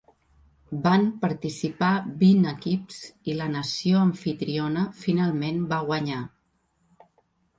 [0.85, 1.89] Van participar
[2.21, 2.97] vint equips
[3.33, 6.23] i la nació amfitriona finalment va guanyar.